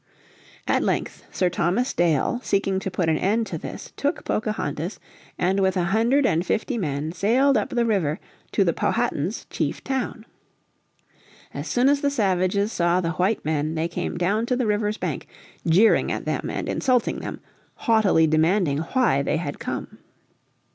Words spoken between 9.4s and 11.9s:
chief town. As soon